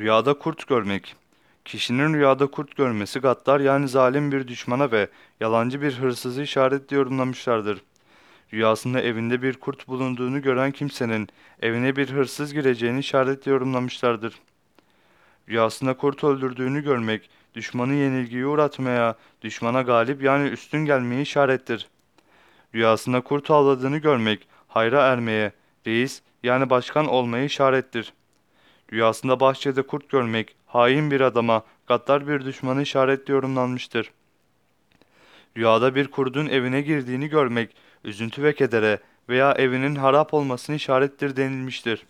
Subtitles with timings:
[0.00, 1.16] Rüyada kurt görmek.
[1.64, 5.08] Kişinin rüyada kurt görmesi gaddar yani zalim bir düşmana ve
[5.40, 7.82] yalancı bir hırsızı işaretli yorumlamışlardır.
[8.52, 11.28] Rüyasında evinde bir kurt bulunduğunu gören kimsenin
[11.62, 14.34] evine bir hırsız gireceğini işaretli yorumlamışlardır.
[15.48, 21.88] Rüyasında kurt öldürdüğünü görmek, düşmanı yenilgiye uğratmaya, düşmana galip yani üstün gelmeyi işarettir.
[22.74, 25.52] Rüyasında kurt avladığını görmek, hayra ermeye,
[25.86, 28.12] reis yani başkan olmayı işarettir.
[28.92, 34.10] Rüyasında bahçede kurt görmek, hain bir adama, gaddar bir düşmanı işaretli yorumlanmıştır.
[35.56, 38.98] Rüyada bir kurdun evine girdiğini görmek, üzüntü ve kedere
[39.28, 42.06] veya evinin harap olmasını işarettir denilmiştir.